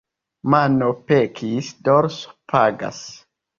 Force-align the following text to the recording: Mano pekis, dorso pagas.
Mano 0.53 0.87
pekis, 1.11 1.71
dorso 1.91 2.35
pagas. 2.55 3.07